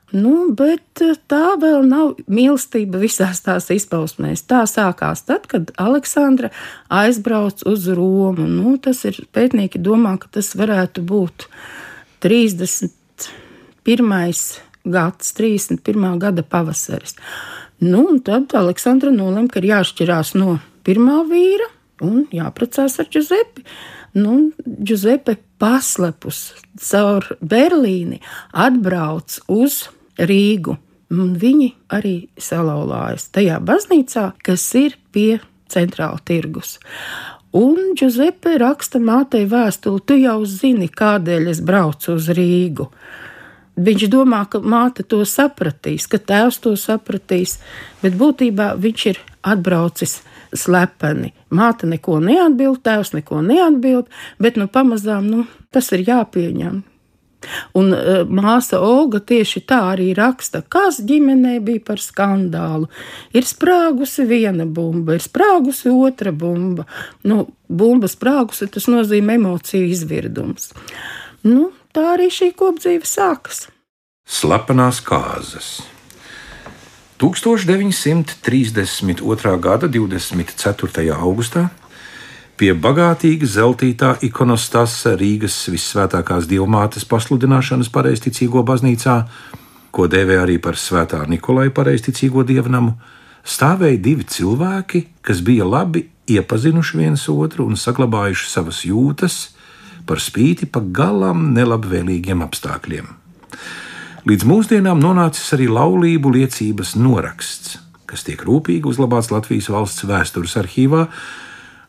Nu, 0.08 0.48
bet 0.56 1.02
eh, 1.04 1.16
tā 1.28 1.52
vēl 1.60 1.84
nav 1.84 2.14
mīlestība 2.32 2.96
visās 3.02 3.42
tās 3.44 3.68
izpausmēs. 3.74 4.46
Tā 4.48 4.62
sākās 4.64 5.26
tad, 5.28 5.44
kad 5.50 5.68
Aleksandra 5.76 6.48
aizbrauc 6.88 7.60
uz 7.68 7.84
Romu. 7.92 8.46
Nu, 8.48 8.78
tas 8.80 9.04
ir 9.04 9.20
pētnieki 9.36 9.78
domā, 9.84 10.16
ka 10.20 10.26
tas 10.38 10.54
varētu 10.56 11.04
būt 11.04 11.48
31. 12.24 12.88
Gads, 14.92 15.32
31. 15.38 16.18
gada 16.22 16.42
pavasaris. 16.42 17.16
Nu, 17.78 18.04
un 18.10 18.22
tad 18.24 18.54
Aleksandra 18.58 19.12
nolēma, 19.14 19.50
ka 19.52 19.60
ir 19.62 19.70
jāšķirās 19.72 20.34
no 20.38 20.58
pirmā 20.86 21.20
vīra 21.28 21.68
un 22.04 22.24
jāprecās 22.34 22.98
ar 23.02 23.08
Giuseppe. 23.12 23.64
Nu, 24.18 24.50
Giuseppe 24.64 25.36
paslepus 25.60 26.52
caur 26.80 27.26
Berlīni 27.44 28.20
atbrauc 28.52 29.40
uz 29.52 29.86
Rīgu. 30.18 30.78
Un 31.14 31.36
viņi 31.40 31.70
arī 31.96 32.16
salauzās 32.36 33.30
tajā 33.32 33.60
baznīcā, 33.64 34.32
kas 34.44 34.64
ir 34.76 34.98
pie 35.14 35.38
centrāla 35.72 36.20
tirgus. 36.24 36.76
Un 37.56 37.94
Giuseppe 37.96 38.58
raksta 38.60 39.00
mātei 39.00 39.46
vēstuli, 39.48 40.02
tu 40.04 40.18
jau 40.20 40.42
zini, 40.44 40.90
kādēļ 40.92 41.48
es 41.54 41.62
braucu 41.64 42.18
uz 42.18 42.28
Rīgu. 42.36 42.90
Viņš 43.78 44.08
domā, 44.10 44.42
ka 44.50 44.58
māte 44.58 45.04
to 45.06 45.20
sapratīs, 45.28 46.08
ka 46.10 46.18
tēvs 46.18 46.58
to 46.64 46.74
sapratīs, 46.78 47.58
bet 48.02 48.16
būtībā 48.18 48.72
viņš 48.80 49.06
ir 49.12 49.22
atbraucis 49.46 50.18
slepeni. 50.56 51.32
Māte 51.54 51.86
neko 51.86 52.18
neatbild, 52.24 52.82
tēvs 52.82 53.14
neko 53.14 53.42
neatbild, 53.44 54.08
bet 54.42 54.58
nu 54.58 54.68
pamazām 54.72 55.28
nu, 55.30 55.46
tas 55.74 55.92
ir 55.94 56.06
jāpieņem. 56.08 56.80
Un 57.78 57.92
uh, 57.94 58.24
māsa 58.26 58.80
Olga 58.82 59.20
tieši 59.22 59.62
tā 59.68 59.78
arī 59.92 60.08
raksta, 60.16 60.64
kas 60.66 60.98
ģimenē 61.06 61.58
bija 61.62 61.84
par 61.86 62.02
skandālu. 62.02 62.88
Ir 63.30 63.46
sprāgusi 63.46 64.26
viena 64.26 64.66
bumba, 64.66 65.14
ir 65.14 65.22
sprāgusi 65.22 65.92
otra 65.92 66.32
bumba. 66.34 66.88
Nu, 67.22 67.44
bumba 67.70 68.10
sprāgusi, 68.10 68.66
tas 68.74 68.90
nozīmē 68.90 69.38
emociju 69.38 69.86
izvirdums. 69.86 70.72
Nu, 71.46 71.70
tā 71.94 72.02
arī 72.14 72.28
šī 72.32 72.48
kopdzīve 72.58 73.06
sākas. 73.08 73.58
Slepenās 74.28 75.00
kāzas. 75.00 75.80
1932. 77.18 79.58
gada 79.58 79.88
24. 79.90 81.10
augustā 81.16 81.68
pie 82.58 82.74
bagātīga 82.74 83.46
zeltītā 83.46 84.16
ikonostasa 84.28 85.16
Rīgas 85.18 85.68
visvētākās 85.72 86.46
dievmātes 86.50 87.04
pasludināšanas 87.10 87.88
pareizticīgo 87.94 88.60
baznīcā, 88.66 89.16
ko 89.90 90.06
dēvē 90.10 90.36
arī 90.44 90.56
par 90.62 90.74
Svētā 90.78 91.20
Nikolai 91.26 91.70
pareizticīgo 91.74 92.42
dievnamu, 92.46 92.92
stāvēja 93.42 93.98
divi 94.02 94.24
cilvēki, 94.26 95.06
kas 95.22 95.42
bija 95.42 95.64
labi 95.66 96.08
iepazinuši 96.28 96.98
viens 96.98 97.28
otru 97.32 97.66
un 97.66 97.76
saglabājuši 97.78 98.50
savas 98.50 98.84
jūtas 98.86 99.57
par 100.08 100.22
spīti 100.24 100.68
pagalām 100.72 101.50
nelabvēlīgiem 101.56 102.44
apstākļiem. 102.46 103.10
Līdz 104.28 104.44
mūsdienām 104.48 105.00
nonācis 105.00 105.52
arī 105.56 105.68
laulību 105.72 106.32
liecības 106.34 106.96
noraksts, 106.98 107.78
kas 108.08 108.24
tiek 108.26 108.42
rūpīgi 108.44 108.88
uzglabāts 108.88 109.30
Latvijas 109.32 109.68
valsts 109.72 110.06
vēstures 110.08 110.56
arhīvā, 110.60 111.06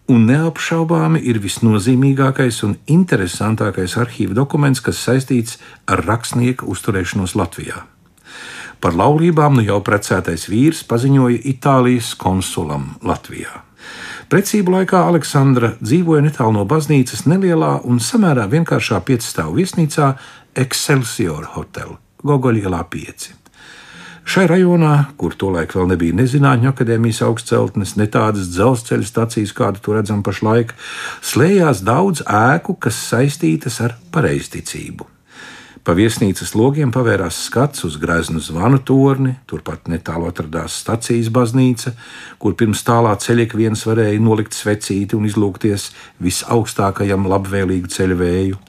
un 0.10 0.26
neapšaubāmi 0.30 1.22
ir 1.32 1.40
visnozīmīgākais 1.44 2.64
un 2.68 2.76
interesantākais 2.90 3.96
arhīva 4.02 4.38
dokuments, 4.42 4.82
kas 4.84 5.02
saistīts 5.06 5.60
ar 5.88 6.04
rakstnieka 6.08 6.68
uzturēšanos 6.70 7.36
Latvijā. 7.40 7.86
Par 8.80 8.96
laulībām 8.96 9.60
nu 9.60 9.66
jau 9.68 9.82
precētais 9.84 10.48
vīrs 10.48 10.86
paziņoja 10.88 11.42
Itālijas 11.52 12.14
konsulam 12.20 12.94
Latvijā. 13.04 13.69
Precību 14.30 14.76
laikā 14.76 15.00
Aleksandra 15.10 15.72
dzīvoja 15.82 16.22
netālu 16.22 16.60
no 16.60 16.66
baznīcas 16.70 17.24
nelielā 17.26 17.80
un 17.90 17.98
samērā 17.98 18.44
vienkāršā 18.52 19.00
piecstāvu 19.08 19.56
viesnīcā 19.58 20.12
Excelsior 20.54 21.48
Hotel. 21.56 21.96
Gogoļa 22.22 22.62
ielā 22.70 22.84
5. 22.94 23.26
Šai 24.30 24.46
rajonā, 24.52 24.94
kur 25.18 25.34
tolaik 25.34 25.74
vēl 25.74 25.90
nebija 25.90 26.20
ne 26.20 26.30
Zinātņu 26.30 26.70
akadēmijas 26.70 27.24
augstceltnes, 27.26 27.96
ne 27.98 28.06
tādas 28.06 28.52
dzelzceļa 28.54 29.10
stacijas, 29.10 29.56
kādu 29.58 29.82
tur 29.82 29.98
redzam 29.98 30.22
pašlaik, 30.22 30.76
slēdzās 31.26 31.82
daudz 31.88 32.22
ēku, 32.30 32.78
kas 32.78 33.02
saistītas 33.10 33.82
ar 33.82 33.98
pareizticību. 34.14 35.10
Pa 35.84 35.96
viesnīcas 35.96 36.52
logiem 36.60 36.92
pavērās 36.92 37.38
skats 37.48 37.86
uz 37.88 37.96
greznu 38.02 38.42
zvanu 38.44 38.82
torni, 38.86 39.36
turpat 39.48 39.88
netālu 39.92 40.28
atradās 40.30 40.76
stacijas 40.84 41.32
baznīca, 41.34 41.94
kur 42.42 42.56
pirms 42.60 42.84
tālā 42.86 43.16
ceļa 43.20 43.48
viens 43.56 43.86
varēja 43.88 44.20
nolikt 44.22 44.58
svecīti 44.58 45.16
un 45.18 45.28
izlūkties 45.30 45.90
visaugstākajam 46.24 47.28
labvēlīgu 47.32 47.92
ceļu 47.96 48.20
vēju. 48.20 48.62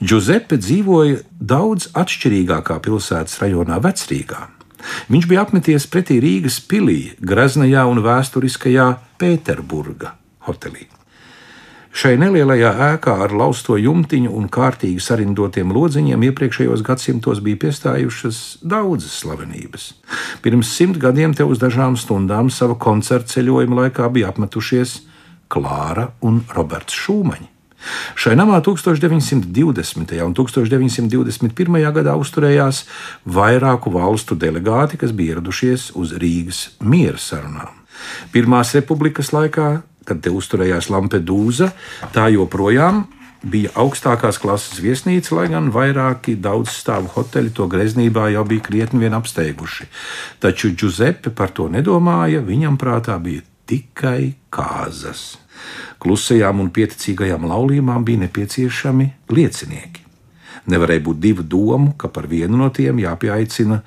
Giuseppe 0.00 0.56
dzīvoja 0.62 1.22
daudz 1.38 1.90
atšķirīgākā 1.98 2.78
pilsētas 2.84 3.40
rajonā, 3.42 3.80
Vecrīgā. 3.84 4.44
Viņš 5.12 5.26
bija 5.28 5.42
apmeties 5.44 5.88
pretī 5.90 6.20
Rīgas 6.22 6.60
pilī, 6.64 7.00
graznajā 7.20 7.84
un 7.90 8.04
vēsturiskajā 8.04 8.92
Pēterburga 9.20 10.14
hotelī. 10.46 10.88
Šai 11.98 12.12
nelielajā 12.14 12.68
ēkā 12.92 13.12
ar 13.24 13.32
lausto 13.34 13.74
jumtiņu 13.74 14.30
un 14.38 14.44
kārtīgi 14.54 15.00
sarindotiem 15.02 15.72
lodziņiem 15.74 16.28
iepriekšējos 16.28 16.84
gadsimtos 16.86 17.40
bija 17.42 17.58
piestājušas 17.64 18.60
daudzas 18.62 19.16
slavenības. 19.24 19.88
Pirms 20.44 20.70
simt 20.76 21.00
gadiem 21.02 21.34
te 21.34 21.42
uz 21.42 21.58
dažām 21.58 21.96
stundām 21.98 22.52
sava 22.54 22.76
koncerta 22.78 23.32
ceļojuma 23.34 23.80
laikā 23.80 24.06
bija 24.14 24.30
apmetušies 24.30 24.92
Klāra 25.50 26.12
un 26.22 26.44
Roberts 26.54 26.94
Šūmaņi. 26.94 27.50
Šai 28.14 28.36
namā 28.38 28.62
1920. 28.62 30.14
un 30.22 30.38
1921. 30.38 31.82
gadā 31.98 32.14
uzturējās 32.14 32.84
vairāku 33.26 33.90
valstu 33.98 34.38
delegāti, 34.38 35.02
kas 35.02 35.10
bija 35.10 35.34
ieradušies 35.34 35.90
uz 35.98 36.14
Rīgas 36.14 36.68
miera 36.78 37.18
sarunām. 37.18 37.74
Pirmās 38.30 38.70
republikas 38.78 39.34
laikā, 39.34 39.80
kad 40.08 40.24
te 40.24 40.32
uzturējās 40.34 40.88
Lampedūza, 40.92 41.70
tā 42.14 42.28
joprojām 42.32 43.04
bija 43.42 43.70
augstākās 43.78 44.40
klases 44.42 44.80
viesnīca, 44.82 45.34
lai 45.38 45.46
gan 45.52 45.70
vairāki 45.74 46.34
daudzstāvu 46.42 47.12
hoteļi 47.14 47.52
to 47.54 47.68
greznībā 47.70 48.28
jau 48.34 48.44
bija 48.48 48.64
krietni 48.66 49.04
vien 49.04 49.14
apsteiguši. 49.14 49.86
Taču 50.42 50.72
Giuseppe 50.74 51.30
par 51.30 51.54
to 51.54 51.68
nedomāja, 51.70 52.42
viņam 52.44 52.78
prātā 52.80 53.18
bija 53.22 53.44
tikai 53.68 54.34
kāzas. 54.50 55.36
Klusajām 56.02 56.60
un 56.62 56.70
pieticīgajām 56.74 57.46
laulībām 57.50 58.04
bija 58.06 58.24
nepieciešami 58.26 59.08
liecinieki. 59.34 60.04
Nevarēja 60.68 61.04
būt 61.06 61.22
divu 61.22 61.42
domu, 61.42 61.94
ka 61.96 62.10
par 62.12 62.28
vienu 62.28 62.58
no 62.60 62.68
tiem 62.74 63.00
jāpieaicina 63.02 63.80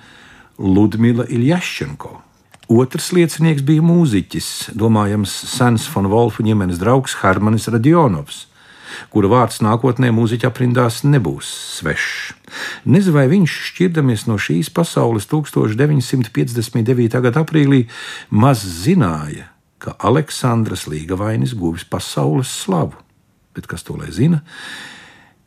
Ludmila 0.57 1.27
Iljašenko. 1.29 2.31
Otrs 2.69 3.10
liecinieks 3.15 3.63
bija 3.65 3.82
mūziķis, 3.84 4.71
domājams, 4.78 5.32
sens 5.50 5.88
von 5.91 6.08
Wolfa 6.12 6.43
ģimenes 6.45 6.80
draugs 6.80 7.17
Hermanis 7.24 7.67
Radionovs, 7.74 8.45
kura 9.12 9.32
vārds 9.32 9.62
nākotnē 9.65 10.12
mūziķa 10.13 10.52
aprindās 10.52 11.02
nebūs 11.04 11.50
svešs. 11.80 12.34
Nezinu, 12.86 13.15
vai 13.17 13.26
viņš, 13.32 13.58
šķirdamies 13.71 14.28
no 14.30 14.38
šīs 14.39 14.69
pasaules 14.74 15.28
1959. 15.32 17.21
gada 17.26 17.43
aprīlī, 17.43 17.88
maz 18.30 18.63
zināja, 18.63 19.50
ka 19.82 19.95
Aleksandrs 19.97 20.86
Līgavainis 20.91 21.56
guvis 21.58 21.88
pasaules 21.88 22.52
slavu, 22.63 23.00
bet 23.56 23.67
kas 23.67 23.84
to 23.88 23.97
lai 23.97 24.12
zina, 24.13 24.43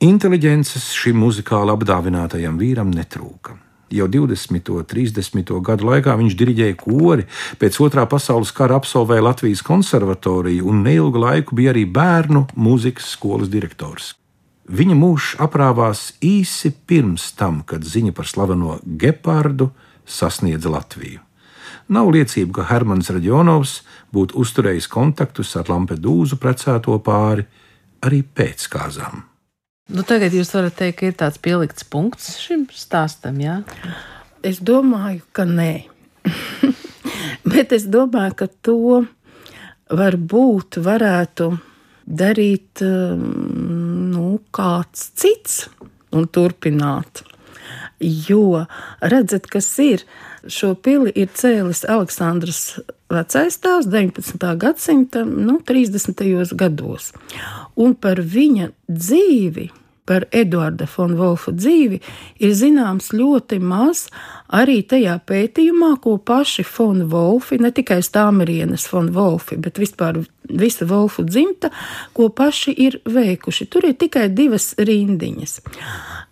inteliģences 0.02 0.90
šim 0.98 1.22
muzikāli 1.22 1.72
apdāvinātajam 1.72 2.58
vīram 2.60 2.90
netrūka. 2.92 3.63
Jau 3.92 4.06
20. 4.08 4.70
un 4.72 4.86
30. 4.88 5.50
gadu 5.60 5.88
laikā 5.90 6.14
viņš 6.16 6.36
diriģēja 6.40 6.76
kori, 6.80 7.26
pēc 7.60 7.76
otrā 7.84 8.06
pasaules 8.08 8.52
kara 8.56 8.78
absolvēja 8.80 9.26
Latvijas 9.26 9.62
konservatoriju 9.66 10.64
un 10.70 10.80
neilgu 10.86 11.20
laiku 11.20 11.58
bija 11.58 11.74
arī 11.74 11.84
bērnu 11.84 12.46
mūzikas 12.56 13.12
skolas 13.12 13.52
direktors. 13.52 14.14
Viņa 14.64 14.96
mūžs 14.96 15.34
aprāvās 15.44 16.14
īsi 16.24 16.72
pirms 16.88 17.34
tam, 17.36 17.60
kad 17.68 17.84
ziņa 17.84 18.14
par 18.16 18.26
slaveno 18.30 18.78
Gepardu 18.84 19.68
sasniedza 20.08 20.72
Latviju. 20.72 21.20
Nav 21.92 22.08
liecību, 22.14 22.54
ka 22.56 22.64
Hermans 22.70 23.12
Radjonovs 23.12 23.82
būtu 24.14 24.40
uzturējis 24.40 24.88
kontaktus 24.88 25.52
ar 25.60 25.68
Lampedūzu 25.68 26.40
precēto 26.40 26.96
pāri 27.04 27.44
arī 28.00 28.22
pēc 28.24 28.64
kāzām. 28.72 29.33
Nu, 29.84 30.00
tagad 30.00 30.32
jūs 30.32 30.48
varat 30.54 30.78
teikt, 30.78 30.96
ka 30.96 31.08
ir 31.10 31.16
tāds 31.20 31.40
pielikts 31.44 31.84
punkts 31.92 32.38
šim 32.40 32.62
stāstam, 32.72 33.36
jā? 33.42 33.58
Es 34.40 34.62
domāju, 34.64 35.20
ka 35.36 35.44
nē. 35.44 35.84
Bet 37.52 37.74
es 37.76 37.84
domāju, 37.92 38.38
ka 38.38 38.48
to 38.64 38.78
varbūt 39.92 40.78
varētu 40.80 41.50
darīt 42.04 42.80
nu, 42.80 44.24
kāds 44.56 45.10
cits 45.20 45.66
un 46.16 46.30
turpināt. 46.32 47.20
Jo 48.00 48.64
redzat, 49.04 49.50
kas 49.52 49.68
ir 49.84 50.08
šo 50.48 50.72
pili 50.80 51.12
ir 51.12 51.28
cēlis 51.36 51.84
Aleksandrs 51.88 52.78
vecais 53.12 53.60
tēvs 53.60 53.88
19. 53.92 54.48
gadsimta 54.60 55.24
nu, 55.28 55.60
30. 55.64 56.56
gados. 56.56 57.12
Un 57.80 57.96
par 57.98 58.20
viņa 58.22 58.70
dzīvi, 58.86 59.70
par 60.04 60.26
Eduarda 60.36 60.86
von 60.96 61.14
Wolfa 61.16 61.54
dzīvi, 61.56 62.00
ir 62.44 62.52
zināms 62.54 63.08
ļoti 63.16 63.58
maz 63.64 64.04
arī 64.52 64.82
tajā 64.84 65.16
pētījumā, 65.26 65.94
ko 66.04 66.18
paši 66.20 66.64
von 66.74 67.06
Wolfi, 67.10 67.58
ne 67.58 67.72
tikai 67.74 68.02
Stāmerienes 68.04 68.84
von 68.92 69.08
Wolfi, 69.16 69.56
bet 69.56 69.80
vispār 69.80 70.20
visa 70.44 70.86
Wolfu 70.90 71.24
dzimta, 71.24 71.72
ko 72.12 72.28
paši 72.28 72.76
ir 72.86 73.00
veikuši. 73.08 73.66
Tur 73.72 73.88
ir 73.88 73.96
tikai 73.98 74.28
divas 74.28 74.74
rindiņas. 74.78 75.58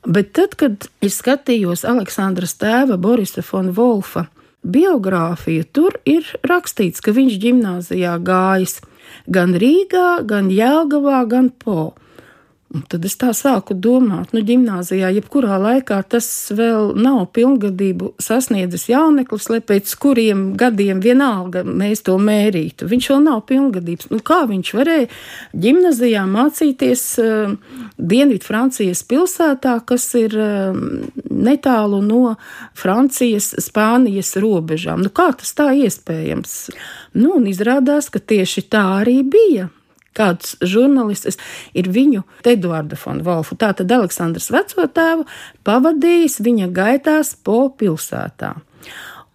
Bet 0.05 0.35
tad, 0.37 0.59
kad 0.61 0.89
es 1.01 1.19
skatījos 1.23 1.87
Aleksandras 1.89 2.59
tēva 2.61 3.01
Borisa 3.01 3.45
von 3.53 3.73
Wolfa 3.73 4.27
biogrāfiju, 4.63 5.67
tur 5.75 5.97
ir 6.07 6.27
rakstīts, 6.47 7.03
ka 7.03 7.15
viņš 7.15 7.39
gimnājā 7.43 8.17
gājis 8.23 8.81
gan 9.27 9.57
Rīgā, 9.59 10.23
gan 10.27 10.51
Jēlgavā, 10.53 11.25
gan 11.31 11.51
Po. 11.63 11.93
Un 12.73 12.87
tad 12.89 13.05
es 13.05 13.19
tā 13.21 13.35
sāku 13.37 13.75
domāt, 13.77 14.31
nu, 14.33 14.41
gimnājā, 14.49 15.11
jebkurā 15.13 15.59
laikā 15.61 15.99
tas 16.09 16.27
vēl 16.57 16.95
nav 16.97 17.27
pilngadību 17.37 18.15
sasniedzis 18.23 18.87
jauneklis, 18.89 19.51
lai 19.53 19.59
pēc 19.61 19.93
kuriem 20.01 20.47
gadiem 20.57 21.03
vienalga 21.05 21.67
mēs 21.69 22.01
to 22.07 22.17
mērītu. 22.17 22.89
Viņš 22.89 23.11
vēl 23.13 23.21
nav 23.27 23.43
pilngadības. 23.51 24.09
Nu, 24.15 24.23
kā 24.25 24.41
viņš 24.49 24.73
varēja 24.79 25.11
gimnājā 25.53 26.25
mācīties 26.33 27.05
uh, 27.21 27.53
Dienvidu 28.01 28.49
Francijas 28.49 29.05
pilsētā, 29.05 29.77
kas 29.85 30.09
ir 30.17 30.39
uh, 30.41 30.73
netālu 31.29 32.01
no 32.07 32.39
Francijas, 32.73 33.53
Spānijas 33.61 34.33
robežām? 34.41 35.05
Nu, 35.05 35.13
kā 35.13 35.29
tas 35.37 35.53
tā 35.61 35.75
iespējams? 35.77 36.57
Nu, 37.13 37.37
un 37.37 37.47
izrādās, 37.51 38.09
ka 38.13 38.21
tieši 38.21 38.69
tā 38.73 38.83
arī 39.03 39.21
bija 39.23 39.69
kāds 40.17 40.57
žurnālists 40.61 41.39
ir 41.77 41.89
viņu 41.93 42.23
Eduardu 42.49 42.99
Fonu 43.01 43.25
Wolfu, 43.27 43.57
tātad 43.57 43.91
Aleksandrs 43.93 44.51
veco 44.53 44.87
tēvu, 44.87 45.27
pavadījis 45.65 46.41
viņa 46.45 46.69
gaitās 46.75 47.35
po 47.45 47.67
pilsētā. 47.79 48.55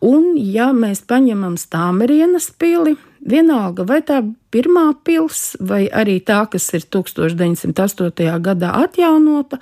Un, 0.06 0.36
ja 0.38 0.70
mēs 0.78 1.02
paņemam 1.10 1.56
Stāmerienas 1.58 2.52
pili, 2.54 2.94
vienalga 3.26 3.88
vai 3.90 4.04
tā 4.06 4.22
pirmā 4.54 4.92
pils, 5.04 5.56
vai 5.58 5.88
arī 5.90 6.20
tā, 6.22 6.44
kas 6.52 6.70
ir 6.78 6.86
1908. 6.94 8.38
gadā 8.46 8.76
atjaunota, 8.84 9.58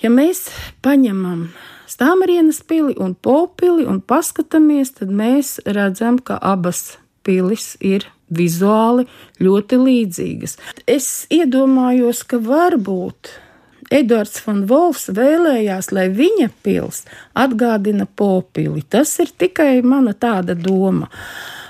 ja 0.00 0.08
mēs 0.08 0.46
paņemam 0.84 1.50
Stāmerienas 1.92 2.62
pili 2.64 2.96
un 2.96 3.12
popili 3.12 3.84
un 3.84 4.00
paskatāmies, 4.00 4.94
tad 4.96 5.12
mēs 5.12 5.58
redzam, 5.68 6.16
ka 6.16 6.40
abas 6.40 6.94
pilis 7.24 7.72
ir 7.80 8.08
vizuāli 8.32 9.06
ļoti 9.42 9.78
līdzīgas. 9.82 10.58
Es 10.88 11.08
iedomājos, 11.32 12.24
ka 12.28 12.40
varbūt 12.42 13.32
Edvards 13.92 14.40
Falks 14.40 15.10
vēlējās, 15.12 15.90
lai 15.92 16.06
viņa 16.12 16.48
pils 16.64 17.02
atgādina 17.36 18.06
popili. 18.06 18.84
Tas 18.88 19.12
ir 19.20 19.32
tikai 19.36 19.82
mana 19.84 20.14
tāda 20.16 20.56
doma. 20.56 21.10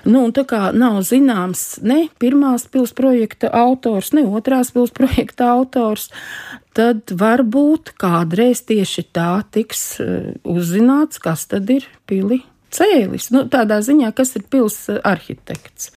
Nu, 0.02 0.24
tā 0.34 0.42
kā 0.46 0.70
nav 0.74 1.00
zināms 1.06 1.78
ne 1.86 2.08
pirmās 2.22 2.66
pilsētas 2.66 2.96
projekta 2.98 3.50
autors, 3.54 4.10
ne 4.14 4.24
otrās 4.26 4.72
pilsētas 4.74 4.96
projekta 4.98 5.50
autors, 5.54 6.08
tad 6.74 7.12
varbūt 7.14 7.94
kādreiz 8.02 8.64
tieši 8.66 9.06
tā 9.14 9.30
tiks 9.54 9.84
eh, 10.02 10.32
uzzināts, 10.42 11.22
kas 11.22 11.46
tad 11.50 11.70
ir 11.70 11.86
pili 12.10 12.42
cēlis. 12.72 13.30
Nu, 13.34 13.46
tādā 13.50 13.82
ziņā, 13.84 14.12
kas 14.16 14.36
ir 14.38 14.46
pilsētas 14.50 15.02
arhitekts. 15.08 15.92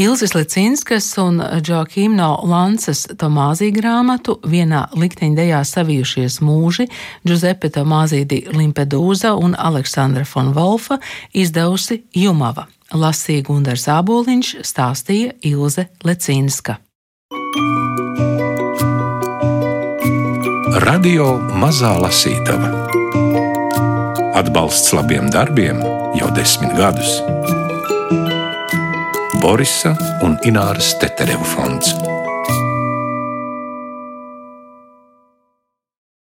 Ilzas 0.00 0.34
Lecinskas 0.34 1.06
un 1.18 1.42
Džokīmno 1.60 2.28
Lancas 2.46 3.02
Tomāzī 3.18 3.72
grāmatu 3.74 4.36
vienā 4.46 4.84
likteņdejā 4.94 5.64
savijušies 5.66 6.38
mūži 6.46 6.86
Giuseppe 7.26 7.68
Tomāzī 7.74 8.22
di 8.24 8.44
Limpedūza 8.54 9.34
un 9.34 9.56
Aleksandra 9.58 10.22
von 10.34 10.54
Wolfa 10.54 11.00
izdevusi 11.34 12.04
Jumava. 12.14 12.68
Lasīja 12.94 13.44
Gundars 13.50 13.88
Āboliņš, 13.90 14.54
stāstīja 14.66 15.34
Ilze 15.50 15.90
Lecinska. 16.06 16.78
Radio 20.86 21.34
Mazā 21.60 21.92
Lasītava 21.98 22.99
Atbalsts 24.34 24.92
labiem 24.94 25.26
darbiem 25.30 25.80
jau 26.14 26.28
desmit 26.36 26.70
gadus. 26.78 27.18
Borisa 29.42 29.90
un 30.22 30.36
Ināras 30.46 30.92
Tetereva 31.02 31.44
fonds. 31.44 31.90